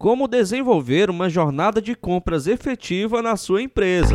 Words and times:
Como 0.00 0.26
desenvolver 0.26 1.10
uma 1.10 1.28
jornada 1.28 1.78
de 1.78 1.94
compras 1.94 2.46
efetiva 2.46 3.20
na 3.20 3.36
sua 3.36 3.60
empresa. 3.60 4.14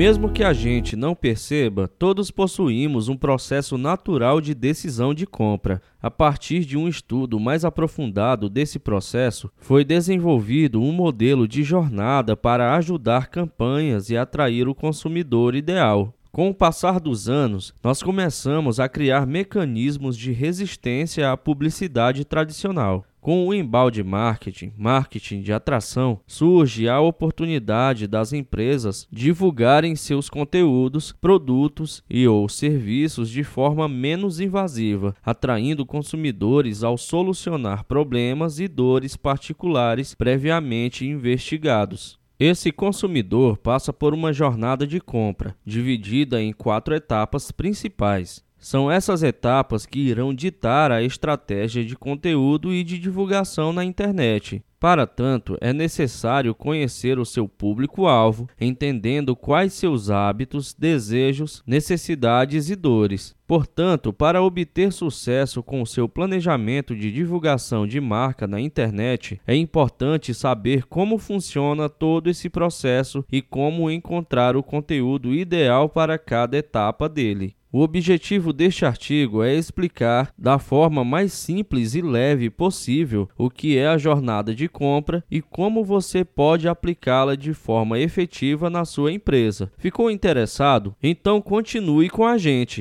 Mesmo 0.00 0.32
que 0.32 0.42
a 0.42 0.54
gente 0.54 0.96
não 0.96 1.14
perceba, 1.14 1.86
todos 1.86 2.30
possuímos 2.30 3.10
um 3.10 3.18
processo 3.18 3.76
natural 3.76 4.40
de 4.40 4.54
decisão 4.54 5.12
de 5.12 5.26
compra. 5.26 5.82
A 6.00 6.10
partir 6.10 6.60
de 6.60 6.74
um 6.74 6.88
estudo 6.88 7.38
mais 7.38 7.66
aprofundado 7.66 8.48
desse 8.48 8.78
processo, 8.78 9.50
foi 9.58 9.84
desenvolvido 9.84 10.80
um 10.80 10.90
modelo 10.90 11.46
de 11.46 11.62
jornada 11.62 12.34
para 12.34 12.74
ajudar 12.76 13.26
campanhas 13.26 14.08
e 14.08 14.16
atrair 14.16 14.68
o 14.68 14.74
consumidor 14.74 15.54
ideal. 15.54 16.14
Com 16.32 16.48
o 16.48 16.54
passar 16.54 16.98
dos 16.98 17.28
anos, 17.28 17.74
nós 17.84 18.02
começamos 18.02 18.80
a 18.80 18.88
criar 18.88 19.26
mecanismos 19.26 20.16
de 20.16 20.32
resistência 20.32 21.30
à 21.30 21.36
publicidade 21.36 22.24
tradicional. 22.24 23.04
Com 23.20 23.46
o 23.46 23.52
embalde 23.52 24.02
marketing, 24.02 24.72
marketing 24.78 25.42
de 25.42 25.52
atração, 25.52 26.20
surge 26.26 26.88
a 26.88 26.98
oportunidade 27.00 28.06
das 28.06 28.32
empresas 28.32 29.06
divulgarem 29.12 29.94
seus 29.94 30.30
conteúdos, 30.30 31.12
produtos 31.12 32.02
e 32.08 32.26
ou 32.26 32.48
serviços 32.48 33.28
de 33.28 33.44
forma 33.44 33.86
menos 33.86 34.40
invasiva, 34.40 35.14
atraindo 35.22 35.84
consumidores 35.84 36.82
ao 36.82 36.96
solucionar 36.96 37.84
problemas 37.84 38.58
e 38.58 38.66
dores 38.66 39.18
particulares 39.18 40.14
previamente 40.14 41.06
investigados. 41.06 42.18
Esse 42.38 42.72
consumidor 42.72 43.58
passa 43.58 43.92
por 43.92 44.14
uma 44.14 44.32
jornada 44.32 44.86
de 44.86 44.98
compra, 44.98 45.54
dividida 45.62 46.40
em 46.40 46.54
quatro 46.54 46.94
etapas 46.94 47.52
principais. 47.52 48.42
São 48.60 48.90
essas 48.90 49.22
etapas 49.22 49.86
que 49.86 49.98
irão 49.98 50.34
ditar 50.34 50.92
a 50.92 51.02
estratégia 51.02 51.82
de 51.82 51.96
conteúdo 51.96 52.74
e 52.74 52.84
de 52.84 52.98
divulgação 52.98 53.72
na 53.72 53.82
internet. 53.82 54.62
Para 54.78 55.06
tanto, 55.06 55.58
é 55.60 55.74
necessário 55.74 56.54
conhecer 56.54 57.18
o 57.18 57.24
seu 57.24 57.46
público-alvo, 57.46 58.48
entendendo 58.58 59.36
quais 59.36 59.74
seus 59.74 60.08
hábitos, 60.08 60.72
desejos, 60.72 61.62
necessidades 61.66 62.70
e 62.70 62.76
dores. 62.76 63.34
Portanto, 63.46 64.10
para 64.10 64.42
obter 64.42 64.90
sucesso 64.90 65.62
com 65.62 65.82
o 65.82 65.86
seu 65.86 66.08
planejamento 66.08 66.96
de 66.96 67.12
divulgação 67.12 67.86
de 67.86 68.00
marca 68.00 68.46
na 68.46 68.58
internet, 68.58 69.38
é 69.46 69.54
importante 69.54 70.32
saber 70.32 70.86
como 70.86 71.18
funciona 71.18 71.88
todo 71.88 72.30
esse 72.30 72.48
processo 72.48 73.22
e 73.30 73.42
como 73.42 73.90
encontrar 73.90 74.56
o 74.56 74.62
conteúdo 74.62 75.34
ideal 75.34 75.90
para 75.90 76.18
cada 76.18 76.56
etapa 76.56 77.06
dele. 77.06 77.54
O 77.72 77.82
objetivo 77.82 78.52
deste 78.52 78.84
artigo 78.84 79.44
é 79.44 79.54
explicar 79.54 80.32
da 80.36 80.58
forma 80.58 81.04
mais 81.04 81.32
simples 81.32 81.94
e 81.94 82.02
leve 82.02 82.50
possível 82.50 83.28
o 83.38 83.48
que 83.48 83.78
é 83.78 83.86
a 83.86 83.96
jornada 83.96 84.52
de 84.52 84.68
compra 84.68 85.22
e 85.30 85.40
como 85.40 85.84
você 85.84 86.24
pode 86.24 86.66
aplicá-la 86.66 87.36
de 87.36 87.54
forma 87.54 87.96
efetiva 88.00 88.68
na 88.68 88.84
sua 88.84 89.12
empresa. 89.12 89.70
Ficou 89.78 90.10
interessado? 90.10 90.96
Então 91.00 91.40
continue 91.40 92.10
com 92.10 92.26
a 92.26 92.36
gente. 92.36 92.80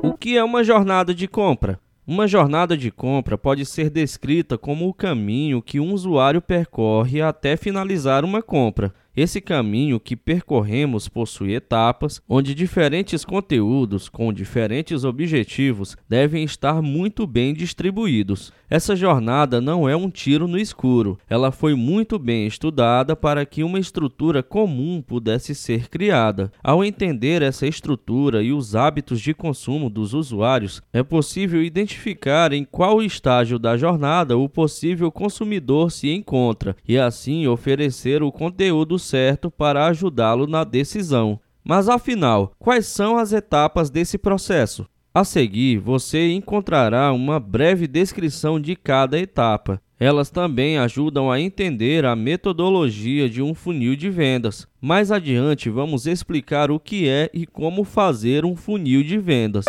O 0.00 0.12
que 0.12 0.36
é 0.36 0.44
uma 0.44 0.62
jornada 0.62 1.12
de 1.12 1.26
compra? 1.26 1.80
Uma 2.06 2.28
jornada 2.28 2.76
de 2.76 2.92
compra 2.92 3.36
pode 3.36 3.66
ser 3.66 3.90
descrita 3.90 4.56
como 4.56 4.86
o 4.86 4.94
caminho 4.94 5.60
que 5.60 5.80
um 5.80 5.92
usuário 5.92 6.40
percorre 6.40 7.20
até 7.20 7.56
finalizar 7.56 8.24
uma 8.24 8.42
compra. 8.42 8.94
Esse 9.16 9.40
caminho 9.40 10.00
que 10.00 10.16
percorremos 10.16 11.08
possui 11.08 11.54
etapas 11.54 12.20
onde 12.28 12.52
diferentes 12.52 13.24
conteúdos 13.24 14.08
com 14.08 14.32
diferentes 14.32 15.04
objetivos 15.04 15.96
devem 16.08 16.42
estar 16.42 16.82
muito 16.82 17.24
bem 17.24 17.54
distribuídos. 17.54 18.52
Essa 18.74 18.96
jornada 18.96 19.60
não 19.60 19.88
é 19.88 19.94
um 19.94 20.10
tiro 20.10 20.48
no 20.48 20.58
escuro, 20.58 21.16
ela 21.30 21.52
foi 21.52 21.76
muito 21.76 22.18
bem 22.18 22.44
estudada 22.44 23.14
para 23.14 23.46
que 23.46 23.62
uma 23.62 23.78
estrutura 23.78 24.42
comum 24.42 25.00
pudesse 25.00 25.54
ser 25.54 25.88
criada. 25.88 26.50
Ao 26.60 26.84
entender 26.84 27.40
essa 27.40 27.68
estrutura 27.68 28.42
e 28.42 28.52
os 28.52 28.74
hábitos 28.74 29.20
de 29.20 29.32
consumo 29.32 29.88
dos 29.88 30.12
usuários, 30.12 30.82
é 30.92 31.04
possível 31.04 31.62
identificar 31.62 32.52
em 32.52 32.64
qual 32.64 33.00
estágio 33.00 33.60
da 33.60 33.76
jornada 33.76 34.36
o 34.36 34.48
possível 34.48 35.12
consumidor 35.12 35.92
se 35.92 36.10
encontra 36.10 36.74
e 36.84 36.98
assim 36.98 37.46
oferecer 37.46 38.24
o 38.24 38.32
conteúdo 38.32 38.98
certo 38.98 39.52
para 39.52 39.86
ajudá-lo 39.86 40.48
na 40.48 40.64
decisão. 40.64 41.38
Mas 41.62 41.88
afinal, 41.88 42.52
quais 42.58 42.86
são 42.86 43.16
as 43.16 43.32
etapas 43.32 43.88
desse 43.88 44.18
processo? 44.18 44.84
A 45.16 45.22
seguir, 45.22 45.78
você 45.78 46.32
encontrará 46.32 47.12
uma 47.12 47.38
breve 47.38 47.86
descrição 47.86 48.58
de 48.58 48.74
cada 48.74 49.16
etapa. 49.16 49.80
Elas 49.96 50.28
também 50.28 50.76
ajudam 50.76 51.30
a 51.30 51.40
entender 51.40 52.04
a 52.04 52.16
metodologia 52.16 53.30
de 53.30 53.40
um 53.40 53.54
funil 53.54 53.94
de 53.94 54.10
vendas. 54.10 54.66
Mais 54.80 55.12
adiante, 55.12 55.70
vamos 55.70 56.08
explicar 56.08 56.68
o 56.68 56.80
que 56.80 57.08
é 57.08 57.30
e 57.32 57.46
como 57.46 57.84
fazer 57.84 58.44
um 58.44 58.56
funil 58.56 59.04
de 59.04 59.16
vendas. 59.16 59.66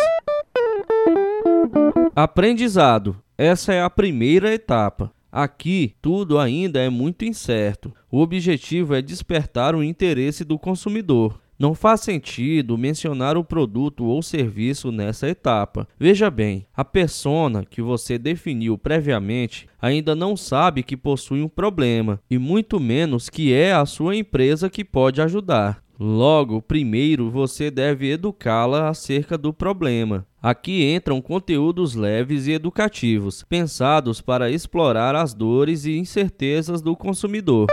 Aprendizado: 2.16 3.16
essa 3.38 3.72
é 3.72 3.80
a 3.80 3.88
primeira 3.88 4.52
etapa. 4.52 5.12
Aqui, 5.30 5.94
tudo 6.02 6.40
ainda 6.40 6.80
é 6.80 6.90
muito 6.90 7.24
incerto. 7.24 7.92
O 8.10 8.18
objetivo 8.18 8.96
é 8.96 9.00
despertar 9.00 9.76
o 9.76 9.84
interesse 9.84 10.44
do 10.44 10.58
consumidor. 10.58 11.38
Não 11.58 11.74
faz 11.74 12.00
sentido 12.02 12.76
mencionar 12.76 13.36
o 13.36 13.44
produto 13.44 14.04
ou 14.04 14.22
serviço 14.22 14.92
nessa 14.92 15.28
etapa. 15.28 15.88
Veja 15.98 16.30
bem, 16.30 16.66
a 16.76 16.84
persona 16.84 17.64
que 17.64 17.80
você 17.80 18.18
definiu 18.18 18.76
previamente 18.76 19.66
ainda 19.80 20.14
não 20.14 20.36
sabe 20.36 20.82
que 20.82 20.96
possui 20.96 21.42
um 21.42 21.48
problema 21.48 22.20
e 22.30 22.38
muito 22.38 22.78
menos 22.78 23.30
que 23.30 23.52
é 23.54 23.72
a 23.72 23.86
sua 23.86 24.14
empresa 24.14 24.68
que 24.68 24.84
pode 24.84 25.22
ajudar. 25.22 25.82
Logo, 25.98 26.60
primeiro 26.60 27.30
você 27.30 27.70
deve 27.70 28.10
educá-la 28.10 28.90
acerca 28.90 29.38
do 29.38 29.50
problema. 29.50 30.26
Aqui 30.42 30.84
entram 30.84 31.22
conteúdos 31.22 31.94
leves 31.94 32.46
e 32.46 32.52
educativos, 32.52 33.42
pensados 33.48 34.20
para 34.20 34.50
explorar 34.50 35.16
as 35.16 35.32
dores 35.32 35.86
e 35.86 35.96
incertezas 35.96 36.82
do 36.82 36.94
consumidor. 36.94 37.68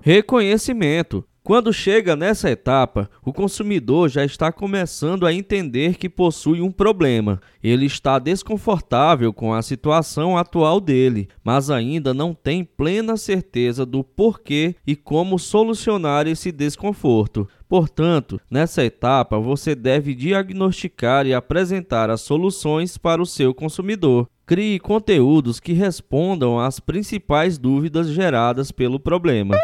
Reconhecimento. 0.00 1.24
Quando 1.46 1.74
chega 1.74 2.16
nessa 2.16 2.50
etapa, 2.50 3.06
o 3.22 3.30
consumidor 3.30 4.08
já 4.08 4.24
está 4.24 4.50
começando 4.50 5.26
a 5.26 5.32
entender 5.32 5.96
que 5.96 6.08
possui 6.08 6.62
um 6.62 6.70
problema. 6.70 7.38
Ele 7.62 7.84
está 7.84 8.18
desconfortável 8.18 9.30
com 9.30 9.52
a 9.52 9.60
situação 9.60 10.38
atual 10.38 10.80
dele, 10.80 11.28
mas 11.44 11.68
ainda 11.68 12.14
não 12.14 12.32
tem 12.32 12.64
plena 12.64 13.18
certeza 13.18 13.84
do 13.84 14.02
porquê 14.02 14.74
e 14.86 14.96
como 14.96 15.38
solucionar 15.38 16.26
esse 16.26 16.50
desconforto. 16.50 17.46
Portanto, 17.68 18.40
nessa 18.50 18.82
etapa 18.82 19.38
você 19.38 19.74
deve 19.74 20.14
diagnosticar 20.14 21.26
e 21.26 21.34
apresentar 21.34 22.08
as 22.08 22.22
soluções 22.22 22.96
para 22.96 23.20
o 23.20 23.26
seu 23.26 23.52
consumidor. 23.52 24.30
Crie 24.46 24.80
conteúdos 24.80 25.60
que 25.60 25.74
respondam 25.74 26.58
às 26.58 26.80
principais 26.80 27.58
dúvidas 27.58 28.08
geradas 28.08 28.72
pelo 28.72 28.98
problema. 28.98 29.54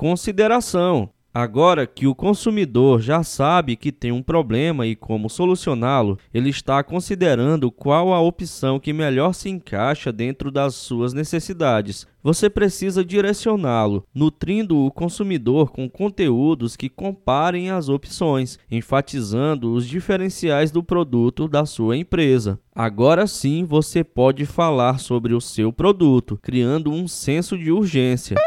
Consideração: 0.00 1.10
Agora 1.32 1.86
que 1.86 2.06
o 2.06 2.14
consumidor 2.14 3.02
já 3.02 3.22
sabe 3.22 3.76
que 3.76 3.92
tem 3.92 4.10
um 4.10 4.22
problema 4.22 4.86
e 4.86 4.96
como 4.96 5.28
solucioná-lo, 5.28 6.18
ele 6.32 6.48
está 6.48 6.82
considerando 6.82 7.70
qual 7.70 8.14
a 8.14 8.18
opção 8.18 8.80
que 8.80 8.94
melhor 8.94 9.34
se 9.34 9.50
encaixa 9.50 10.10
dentro 10.10 10.50
das 10.50 10.74
suas 10.74 11.12
necessidades. 11.12 12.06
Você 12.22 12.48
precisa 12.48 13.04
direcioná-lo, 13.04 14.02
nutrindo 14.14 14.78
o 14.78 14.90
consumidor 14.90 15.70
com 15.70 15.86
conteúdos 15.86 16.76
que 16.76 16.88
comparem 16.88 17.70
as 17.70 17.90
opções, 17.90 18.58
enfatizando 18.70 19.74
os 19.74 19.86
diferenciais 19.86 20.70
do 20.70 20.82
produto 20.82 21.46
da 21.46 21.66
sua 21.66 21.94
empresa. 21.94 22.58
Agora 22.74 23.26
sim 23.26 23.64
você 23.64 24.02
pode 24.02 24.46
falar 24.46 24.98
sobre 24.98 25.34
o 25.34 25.42
seu 25.42 25.70
produto, 25.70 26.38
criando 26.40 26.90
um 26.90 27.06
senso 27.06 27.58
de 27.58 27.70
urgência. 27.70 28.38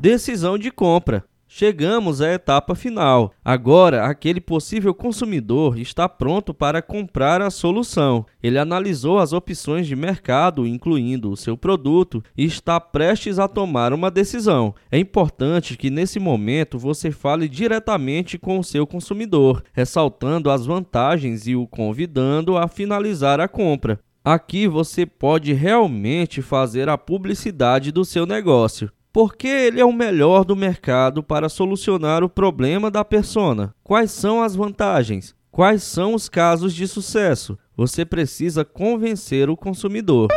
Decisão 0.00 0.56
de 0.56 0.70
compra. 0.70 1.22
Chegamos 1.46 2.22
à 2.22 2.32
etapa 2.32 2.74
final. 2.74 3.34
Agora, 3.44 4.06
aquele 4.06 4.40
possível 4.40 4.94
consumidor 4.94 5.78
está 5.78 6.08
pronto 6.08 6.54
para 6.54 6.80
comprar 6.80 7.42
a 7.42 7.50
solução. 7.50 8.24
Ele 8.42 8.58
analisou 8.58 9.18
as 9.18 9.34
opções 9.34 9.86
de 9.86 9.94
mercado, 9.94 10.66
incluindo 10.66 11.30
o 11.30 11.36
seu 11.36 11.54
produto, 11.54 12.24
e 12.34 12.46
está 12.46 12.80
prestes 12.80 13.38
a 13.38 13.46
tomar 13.46 13.92
uma 13.92 14.10
decisão. 14.10 14.74
É 14.90 14.98
importante 14.98 15.76
que 15.76 15.90
nesse 15.90 16.18
momento 16.18 16.78
você 16.78 17.10
fale 17.10 17.46
diretamente 17.46 18.38
com 18.38 18.58
o 18.58 18.64
seu 18.64 18.86
consumidor, 18.86 19.62
ressaltando 19.70 20.50
as 20.50 20.64
vantagens 20.64 21.46
e 21.46 21.54
o 21.54 21.66
convidando 21.66 22.56
a 22.56 22.66
finalizar 22.68 23.38
a 23.38 23.46
compra. 23.46 24.00
Aqui 24.24 24.66
você 24.66 25.04
pode 25.04 25.52
realmente 25.52 26.40
fazer 26.40 26.88
a 26.88 26.96
publicidade 26.96 27.92
do 27.92 28.02
seu 28.02 28.24
negócio. 28.24 28.90
Porque 29.12 29.48
ele 29.48 29.80
é 29.80 29.84
o 29.84 29.92
melhor 29.92 30.44
do 30.44 30.54
mercado 30.54 31.20
para 31.20 31.48
solucionar 31.48 32.22
o 32.22 32.28
problema 32.28 32.90
da 32.90 33.04
persona. 33.04 33.74
Quais 33.82 34.12
são 34.12 34.40
as 34.40 34.54
vantagens? 34.54 35.34
Quais 35.50 35.82
são 35.82 36.14
os 36.14 36.28
casos 36.28 36.72
de 36.72 36.86
sucesso? 36.86 37.58
Você 37.76 38.04
precisa 38.04 38.64
convencer 38.64 39.50
o 39.50 39.56
consumidor. 39.56 40.28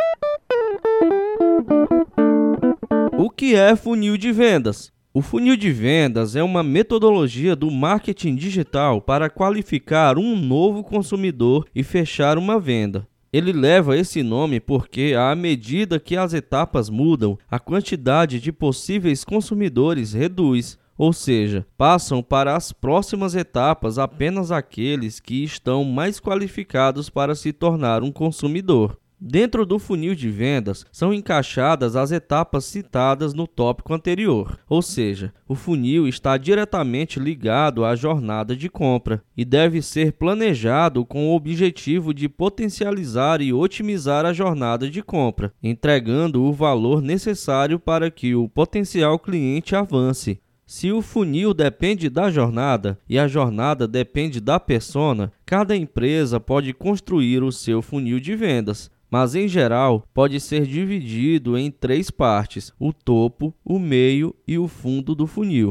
O 3.16 3.30
que 3.30 3.54
é 3.54 3.76
funil 3.76 4.16
de 4.16 4.32
vendas? 4.32 4.92
O 5.12 5.22
funil 5.22 5.56
de 5.56 5.70
vendas 5.70 6.34
é 6.34 6.42
uma 6.42 6.64
metodologia 6.64 7.54
do 7.54 7.70
marketing 7.70 8.34
digital 8.34 9.00
para 9.00 9.30
qualificar 9.30 10.18
um 10.18 10.34
novo 10.34 10.82
consumidor 10.82 11.64
e 11.72 11.84
fechar 11.84 12.36
uma 12.36 12.58
venda. 12.58 13.06
Ele 13.34 13.52
leva 13.52 13.96
esse 13.96 14.22
nome 14.22 14.60
porque, 14.60 15.12
à 15.18 15.34
medida 15.34 15.98
que 15.98 16.16
as 16.16 16.32
etapas 16.32 16.88
mudam, 16.88 17.36
a 17.50 17.58
quantidade 17.58 18.38
de 18.38 18.52
possíveis 18.52 19.24
consumidores 19.24 20.12
reduz, 20.12 20.78
ou 20.96 21.12
seja, 21.12 21.66
passam 21.76 22.22
para 22.22 22.54
as 22.54 22.70
próximas 22.70 23.34
etapas 23.34 23.98
apenas 23.98 24.52
aqueles 24.52 25.18
que 25.18 25.42
estão 25.42 25.82
mais 25.82 26.20
qualificados 26.20 27.10
para 27.10 27.34
se 27.34 27.52
tornar 27.52 28.04
um 28.04 28.12
consumidor. 28.12 28.96
Dentro 29.26 29.64
do 29.64 29.78
funil 29.78 30.14
de 30.14 30.28
vendas 30.28 30.84
são 30.92 31.10
encaixadas 31.10 31.96
as 31.96 32.12
etapas 32.12 32.66
citadas 32.66 33.32
no 33.32 33.46
tópico 33.46 33.94
anterior, 33.94 34.58
ou 34.68 34.82
seja, 34.82 35.32
o 35.48 35.54
funil 35.54 36.06
está 36.06 36.36
diretamente 36.36 37.18
ligado 37.18 37.86
à 37.86 37.96
jornada 37.96 38.54
de 38.54 38.68
compra 38.68 39.24
e 39.34 39.42
deve 39.42 39.80
ser 39.80 40.12
planejado 40.12 41.06
com 41.06 41.30
o 41.30 41.34
objetivo 41.34 42.12
de 42.12 42.28
potencializar 42.28 43.40
e 43.40 43.50
otimizar 43.50 44.26
a 44.26 44.32
jornada 44.34 44.90
de 44.90 45.02
compra, 45.02 45.54
entregando 45.62 46.42
o 46.42 46.52
valor 46.52 47.00
necessário 47.00 47.78
para 47.78 48.10
que 48.10 48.34
o 48.34 48.46
potencial 48.46 49.18
cliente 49.18 49.74
avance. 49.74 50.38
Se 50.66 50.90
o 50.92 51.02
funil 51.02 51.52
depende 51.52 52.08
da 52.08 52.30
jornada 52.30 52.98
e 53.08 53.18
a 53.18 53.28
jornada 53.28 53.86
depende 53.86 54.40
da 54.40 54.58
persona, 54.58 55.30
cada 55.44 55.76
empresa 55.76 56.40
pode 56.40 56.72
construir 56.72 57.42
o 57.42 57.52
seu 57.52 57.82
funil 57.82 58.18
de 58.18 58.34
vendas, 58.34 58.90
mas 59.14 59.36
em 59.36 59.46
geral 59.46 60.02
pode 60.12 60.40
ser 60.40 60.66
dividido 60.66 61.56
em 61.56 61.70
três 61.70 62.10
partes: 62.10 62.72
o 62.80 62.92
topo, 62.92 63.54
o 63.64 63.78
meio 63.78 64.34
e 64.44 64.58
o 64.58 64.66
fundo 64.66 65.14
do 65.14 65.24
funil. 65.24 65.70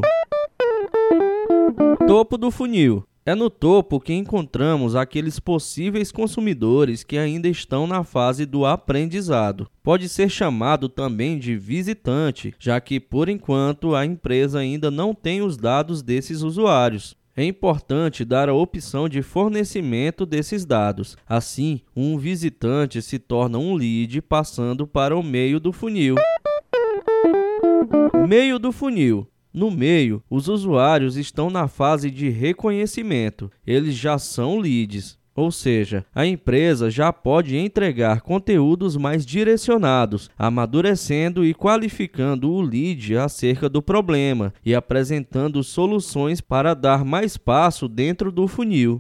Topo 2.08 2.38
do 2.38 2.50
funil. 2.50 3.04
É 3.26 3.36
no 3.36 3.50
topo 3.50 4.00
que 4.00 4.14
encontramos 4.14 4.96
aqueles 4.96 5.42
possíveis 5.42 6.10
consumidores 6.10 7.04
que 7.04 7.18
ainda 7.18 7.50
estão 7.50 7.86
na 7.86 8.02
fase 8.06 8.46
do 8.46 8.66
aprendizado. 8.66 9.68
Pode 9.84 10.08
ser 10.08 10.30
chamado 10.30 10.88
também 10.88 11.38
de 11.38 11.58
visitante, 11.58 12.56
já 12.58 12.80
que 12.80 12.98
por 12.98 13.28
enquanto 13.28 13.94
a 13.94 14.06
empresa 14.06 14.60
ainda 14.60 14.90
não 14.90 15.14
tem 15.14 15.42
os 15.42 15.58
dados 15.58 16.02
desses 16.02 16.44
usuários. 16.44 17.14
É 17.36 17.44
importante 17.44 18.24
dar 18.24 18.48
a 18.48 18.54
opção 18.54 19.10
de 19.10 19.24
fornecimento 19.24 20.24
desses 20.24 20.66
dados. 20.66 21.18
Assim, 21.28 21.82
um 21.96 22.16
visitante 22.16 23.02
se 23.02 23.18
torna 23.18 23.58
um 23.58 23.74
lead 23.74 24.22
passando 24.22 24.86
para 24.86 25.18
o 25.18 25.24
meio 25.24 25.60
do 25.60 25.74
funil. 25.74 26.16
Meio 28.28 28.60
do 28.60 28.72
funil. 28.72 29.28
No 29.52 29.72
meio, 29.72 30.24
os 30.30 30.48
usuários 30.48 31.18
estão 31.18 31.50
na 31.50 31.68
fase 31.68 32.12
de 32.12 32.30
reconhecimento. 32.30 33.52
Eles 33.66 33.96
já 33.96 34.20
são 34.20 34.60
leads. 34.60 35.18
Ou 35.36 35.52
seja, 35.52 36.06
a 36.14 36.28
empresa 36.28 36.92
já 36.92 37.12
pode 37.12 37.58
entregar 37.58 38.22
conteúdos 38.22 38.96
mais 38.96 39.26
direcionados, 39.26 40.30
amadurecendo 40.38 41.44
e 41.44 41.56
qualificando 41.56 42.52
o 42.52 42.62
lead 42.62 43.18
acerca 43.18 43.68
do 43.68 43.82
problema 43.82 44.54
e 44.64 44.76
apresentando 44.76 45.64
soluções 45.64 46.40
para 46.40 46.76
dar 46.76 47.04
mais 47.04 47.36
passo 47.36 47.88
dentro 47.88 48.32
do 48.32 48.48
funil. 48.48 48.98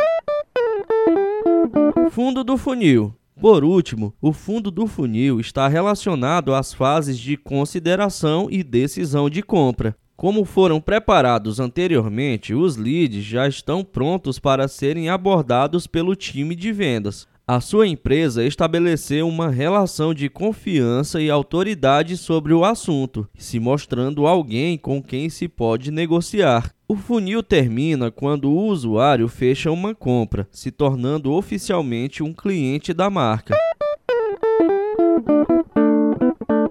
Fundo 2.09 2.43
do 2.43 2.57
funil. 2.57 3.13
Por 3.39 3.63
último, 3.63 4.13
o 4.21 4.31
fundo 4.31 4.71
do 4.71 4.87
funil 4.87 5.39
está 5.39 5.67
relacionado 5.67 6.53
às 6.53 6.73
fases 6.73 7.17
de 7.17 7.35
consideração 7.35 8.47
e 8.49 8.63
decisão 8.63 9.29
de 9.29 9.41
compra. 9.43 9.95
Como 10.15 10.45
foram 10.45 10.79
preparados 10.79 11.59
anteriormente, 11.59 12.53
os 12.53 12.77
leads 12.77 13.23
já 13.23 13.47
estão 13.47 13.83
prontos 13.83 14.39
para 14.39 14.67
serem 14.67 15.09
abordados 15.09 15.87
pelo 15.87 16.15
time 16.15 16.55
de 16.55 16.71
vendas. 16.71 17.27
A 17.45 17.59
sua 17.59 17.85
empresa 17.85 18.45
estabeleceu 18.45 19.27
uma 19.27 19.49
relação 19.49 20.13
de 20.13 20.29
confiança 20.29 21.21
e 21.21 21.29
autoridade 21.29 22.15
sobre 22.15 22.53
o 22.53 22.63
assunto, 22.63 23.27
se 23.37 23.59
mostrando 23.59 24.25
alguém 24.25 24.77
com 24.77 25.03
quem 25.03 25.27
se 25.27 25.49
pode 25.49 25.91
negociar. 25.91 26.73
O 26.87 26.95
funil 26.95 27.43
termina 27.43 28.09
quando 28.09 28.49
o 28.49 28.67
usuário 28.67 29.27
fecha 29.27 29.69
uma 29.71 29.93
compra, 29.93 30.47
se 30.51 30.71
tornando 30.71 31.33
oficialmente 31.33 32.23
um 32.23 32.33
cliente 32.33 32.93
da 32.93 33.09
marca. 33.09 33.57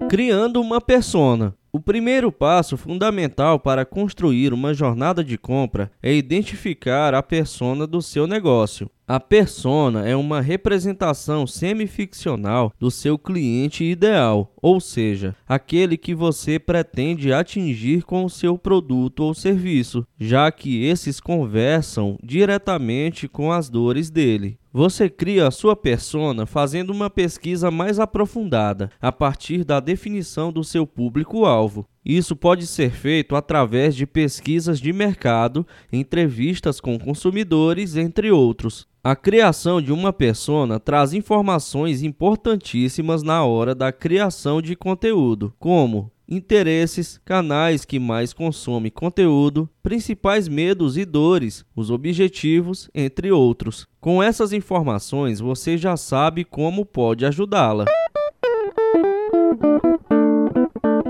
Criando 0.09 0.59
uma 0.59 0.81
persona. 0.81 1.53
O 1.75 1.79
primeiro 1.79 2.31
passo 2.31 2.77
fundamental 2.77 3.59
para 3.59 3.83
construir 3.83 4.53
uma 4.53 4.75
jornada 4.75 5.23
de 5.23 5.39
compra 5.39 5.91
é 6.03 6.13
identificar 6.13 7.15
a 7.15 7.23
persona 7.23 7.87
do 7.87 7.99
seu 7.99 8.27
negócio. 8.27 8.91
A 9.07 9.19
persona 9.19 10.07
é 10.07 10.15
uma 10.15 10.39
representação 10.39 11.47
semificcional 11.47 12.71
do 12.79 12.91
seu 12.91 13.17
cliente 13.17 13.83
ideal, 13.83 14.53
ou 14.61 14.79
seja, 14.79 15.35
aquele 15.47 15.97
que 15.97 16.13
você 16.13 16.59
pretende 16.59 17.33
atingir 17.33 18.03
com 18.03 18.23
o 18.23 18.29
seu 18.29 18.55
produto 18.55 19.21
ou 19.21 19.33
serviço, 19.33 20.05
já 20.19 20.51
que 20.51 20.85
esses 20.85 21.19
conversam 21.19 22.19
diretamente 22.23 23.27
com 23.27 23.51
as 23.51 23.67
dores 23.67 24.11
dele. 24.11 24.59
Você 24.75 25.07
cria 25.07 25.47
a 25.47 25.51
sua 25.51 25.75
persona 25.75 26.47
fazendo 26.47 26.89
uma 26.89 27.07
pesquisa 27.07 27.69
mais 27.69 27.99
aprofundada 27.99 28.89
a 28.99 29.11
partir 29.11 29.63
da 29.63 29.79
definição 29.79 30.51
do 30.51 30.63
seu 30.63 30.87
público-alvo. 30.87 31.87
Isso 32.03 32.35
pode 32.35 32.65
ser 32.65 32.89
feito 32.89 33.35
através 33.35 33.95
de 33.95 34.07
pesquisas 34.07 34.79
de 34.79 34.91
mercado, 34.91 35.63
entrevistas 35.91 36.81
com 36.81 36.97
consumidores, 36.97 37.95
entre 37.95 38.31
outros. 38.31 38.87
A 39.03 39.15
criação 39.15 39.79
de 39.79 39.91
uma 39.91 40.11
persona 40.11 40.79
traz 40.79 41.13
informações 41.13 42.01
importantíssimas 42.01 43.21
na 43.21 43.45
hora 43.45 43.75
da 43.75 43.91
criação 43.91 44.59
de 44.59 44.75
conteúdo, 44.75 45.53
como 45.59 46.11
interesses, 46.27 47.19
canais 47.23 47.85
que 47.85 47.99
mais 47.99 48.33
consomem 48.33 48.91
conteúdo, 48.91 49.69
principais 49.81 50.47
medos 50.47 50.97
e 50.97 51.05
dores, 51.05 51.65
os 51.75 51.89
objetivos, 51.89 52.89
entre 52.93 53.31
outros. 53.31 53.87
Com 53.99 54.21
essas 54.21 54.53
informações, 54.53 55.39
você 55.39 55.77
já 55.77 55.95
sabe 55.97 56.43
como 56.43 56.85
pode 56.85 57.25
ajudá-la. 57.25 57.85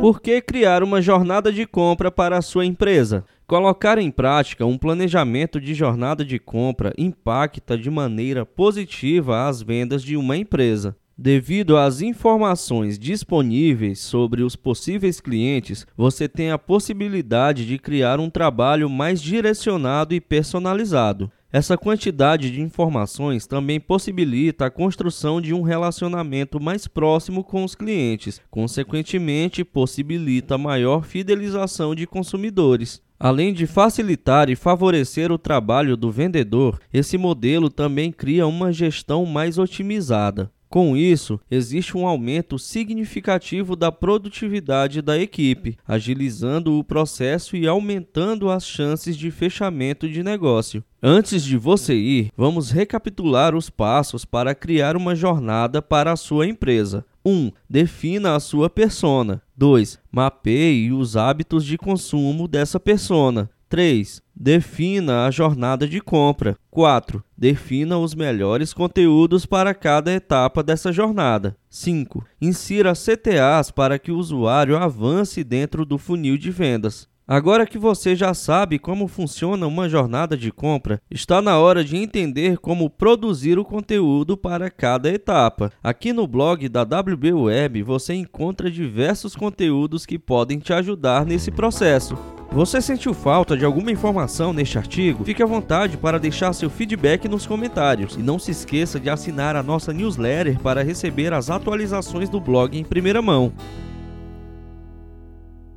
Por 0.03 0.19
que 0.19 0.41
criar 0.41 0.83
uma 0.83 1.01
jornada 1.01 1.49
de 1.49 1.65
compra 1.65 2.11
para 2.11 2.37
a 2.37 2.41
sua 2.41 2.65
empresa? 2.65 3.23
Colocar 3.47 3.97
em 3.97 4.11
prática 4.11 4.65
um 4.65 4.77
planejamento 4.77 5.61
de 5.61 5.73
jornada 5.73 6.25
de 6.25 6.37
compra 6.39 6.93
impacta 6.97 7.77
de 7.77 7.89
maneira 7.89 8.45
positiva 8.45 9.47
as 9.47 9.61
vendas 9.61 10.03
de 10.03 10.17
uma 10.17 10.35
empresa. 10.35 10.93
Devido 11.15 11.77
às 11.77 12.01
informações 12.01 12.97
disponíveis 12.97 13.99
sobre 13.99 14.41
os 14.41 14.55
possíveis 14.55 15.21
clientes, 15.21 15.85
você 15.95 16.27
tem 16.27 16.49
a 16.49 16.57
possibilidade 16.57 17.67
de 17.67 17.77
criar 17.77 18.19
um 18.19 18.31
trabalho 18.31 18.89
mais 18.89 19.21
direcionado 19.21 20.15
e 20.15 20.19
personalizado. 20.19 21.31
Essa 21.51 21.77
quantidade 21.77 22.49
de 22.49 22.59
informações 22.61 23.45
também 23.45 23.79
possibilita 23.79 24.65
a 24.65 24.71
construção 24.71 25.39
de 25.39 25.53
um 25.53 25.61
relacionamento 25.61 26.59
mais 26.59 26.87
próximo 26.87 27.43
com 27.43 27.63
os 27.63 27.75
clientes, 27.75 28.41
consequentemente, 28.49 29.63
possibilita 29.63 30.57
maior 30.57 31.05
fidelização 31.05 31.93
de 31.93 32.07
consumidores. 32.07 33.03
Além 33.19 33.53
de 33.53 33.67
facilitar 33.67 34.49
e 34.49 34.55
favorecer 34.55 35.31
o 35.31 35.37
trabalho 35.37 35.95
do 35.95 36.09
vendedor, 36.09 36.79
esse 36.91 37.19
modelo 37.19 37.69
também 37.69 38.11
cria 38.11 38.47
uma 38.47 38.71
gestão 38.71 39.23
mais 39.23 39.59
otimizada. 39.59 40.51
Com 40.73 40.97
isso, 40.97 41.39
existe 41.51 41.95
um 41.95 42.07
aumento 42.07 42.57
significativo 42.57 43.75
da 43.75 43.91
produtividade 43.91 45.03
da 45.03 45.19
equipe, 45.19 45.77
agilizando 45.87 46.79
o 46.79 46.83
processo 46.83 47.55
e 47.55 47.67
aumentando 47.67 48.49
as 48.49 48.65
chances 48.65 49.15
de 49.15 49.29
fechamento 49.29 50.09
de 50.09 50.23
negócio. 50.23 50.83
Antes 50.99 51.43
de 51.43 51.57
você 51.57 51.93
ir, 51.93 52.31
vamos 52.35 52.71
recapitular 52.71 53.53
os 53.53 53.69
passos 53.69 54.25
para 54.25 54.55
criar 54.55 54.97
uma 54.97 55.13
jornada 55.13 55.79
para 55.79 56.11
a 56.11 56.15
sua 56.15 56.47
empresa. 56.47 57.05
1. 57.23 57.31
Um, 57.31 57.51
defina 57.69 58.35
a 58.35 58.39
sua 58.39 58.67
persona. 58.67 59.43
2. 59.55 59.99
Mapeie 60.11 60.91
os 60.91 61.15
hábitos 61.15 61.63
de 61.63 61.77
consumo 61.77 62.47
dessa 62.47 62.79
persona. 62.79 63.47
3. 63.73 64.21
Defina 64.35 65.25
a 65.25 65.31
jornada 65.31 65.87
de 65.87 65.99
compra. 65.99 66.55
4. 66.69 67.23
Defina 67.35 67.97
os 67.97 68.13
melhores 68.13 68.71
conteúdos 68.71 69.47
para 69.47 69.73
cada 69.73 70.13
etapa 70.13 70.61
dessa 70.61 70.91
jornada. 70.91 71.57
5. 71.71 72.23
Insira 72.39 72.93
CTAs 72.93 73.71
para 73.71 73.97
que 73.97 74.11
o 74.11 74.17
usuário 74.19 74.77
avance 74.77 75.43
dentro 75.43 75.87
do 75.87 75.97
funil 75.97 76.37
de 76.37 76.51
vendas. 76.51 77.07
Agora 77.27 77.65
que 77.65 77.79
você 77.79 78.15
já 78.15 78.35
sabe 78.35 78.77
como 78.77 79.07
funciona 79.07 79.65
uma 79.65 79.89
jornada 79.89 80.37
de 80.37 80.51
compra, 80.51 81.01
está 81.09 81.41
na 81.41 81.57
hora 81.57 81.83
de 81.83 81.97
entender 81.97 82.59
como 82.59 82.91
produzir 82.91 83.57
o 83.57 83.65
conteúdo 83.65 84.37
para 84.37 84.69
cada 84.69 85.09
etapa. 85.09 85.71
Aqui 85.81 86.13
no 86.13 86.27
blog 86.27 86.69
da 86.69 86.83
WB 86.83 87.33
Web 87.33 87.81
você 87.81 88.13
encontra 88.13 88.69
diversos 88.69 89.35
conteúdos 89.35 90.05
que 90.05 90.19
podem 90.19 90.59
te 90.59 90.71
ajudar 90.73 91.25
nesse 91.25 91.49
processo. 91.49 92.15
Você 92.53 92.79
sentiu 92.79 93.15
falta 93.15 93.57
de 93.57 93.65
alguma 93.65 93.91
informação 93.91 94.53
neste 94.53 94.77
artigo? 94.77 95.23
Fique 95.25 95.41
à 95.41 95.45
vontade 95.45 95.97
para 95.97 96.19
deixar 96.19 96.53
seu 96.53 96.69
feedback 96.69 97.27
nos 97.27 97.47
comentários 97.47 98.13
e 98.13 98.19
não 98.19 98.37
se 98.37 98.51
esqueça 98.51 98.99
de 98.99 99.09
assinar 99.09 99.55
a 99.55 99.63
nossa 99.63 99.91
newsletter 99.91 100.59
para 100.59 100.83
receber 100.83 101.33
as 101.33 101.49
atualizações 101.49 102.29
do 102.29 102.39
blog 102.39 102.77
em 102.77 102.83
primeira 102.83 103.23
mão. 103.23 103.51